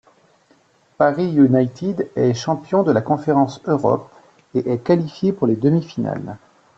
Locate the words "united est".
1.31-2.33